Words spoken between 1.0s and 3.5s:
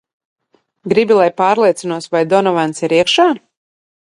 lai pārliecinos, vai Donavans ir iekšā?